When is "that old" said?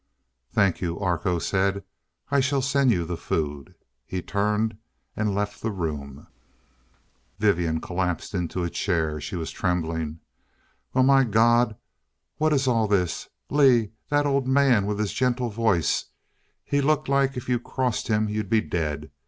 14.09-14.47